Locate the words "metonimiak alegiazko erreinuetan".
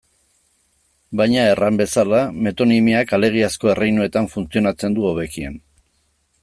2.47-4.33